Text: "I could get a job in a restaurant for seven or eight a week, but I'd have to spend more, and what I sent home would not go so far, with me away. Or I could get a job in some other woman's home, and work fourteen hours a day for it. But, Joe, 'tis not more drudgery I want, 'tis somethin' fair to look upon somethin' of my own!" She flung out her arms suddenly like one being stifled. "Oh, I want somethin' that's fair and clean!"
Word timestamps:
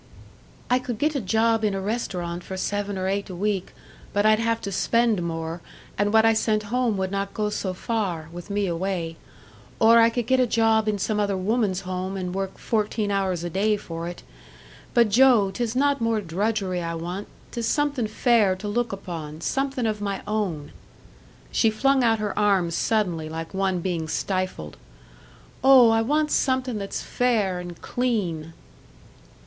"I 0.67 0.79
could 0.79 0.97
get 0.97 1.13
a 1.13 1.21
job 1.21 1.63
in 1.63 1.75
a 1.75 1.79
restaurant 1.79 2.43
for 2.43 2.57
seven 2.57 2.97
or 2.97 3.07
eight 3.07 3.29
a 3.29 3.35
week, 3.35 3.71
but 4.13 4.25
I'd 4.25 4.39
have 4.39 4.59
to 4.61 4.71
spend 4.71 5.21
more, 5.21 5.61
and 5.95 6.11
what 6.11 6.25
I 6.25 6.33
sent 6.33 6.63
home 6.73 6.97
would 6.97 7.11
not 7.11 7.35
go 7.35 7.51
so 7.51 7.75
far, 7.75 8.27
with 8.31 8.49
me 8.49 8.65
away. 8.65 9.17
Or 9.79 9.99
I 9.99 10.09
could 10.09 10.25
get 10.25 10.39
a 10.39 10.47
job 10.47 10.87
in 10.87 10.97
some 10.97 11.19
other 11.19 11.37
woman's 11.37 11.81
home, 11.81 12.17
and 12.17 12.33
work 12.33 12.57
fourteen 12.57 13.11
hours 13.11 13.43
a 13.43 13.49
day 13.51 13.77
for 13.77 14.07
it. 14.07 14.23
But, 14.95 15.09
Joe, 15.09 15.51
'tis 15.51 15.75
not 15.75 16.01
more 16.01 16.19
drudgery 16.19 16.81
I 16.81 16.95
want, 16.95 17.27
'tis 17.51 17.67
somethin' 17.67 18.07
fair 18.07 18.55
to 18.55 18.67
look 18.67 18.91
upon 18.91 19.41
somethin' 19.41 19.85
of 19.85 20.01
my 20.01 20.23
own!" 20.27 20.71
She 21.51 21.69
flung 21.69 22.03
out 22.03 22.17
her 22.17 22.35
arms 22.39 22.73
suddenly 22.73 23.29
like 23.29 23.53
one 23.53 23.81
being 23.81 24.07
stifled. 24.07 24.77
"Oh, 25.63 25.91
I 25.91 26.01
want 26.01 26.31
somethin' 26.31 26.79
that's 26.79 27.03
fair 27.03 27.59
and 27.59 27.79
clean!" 27.83 28.53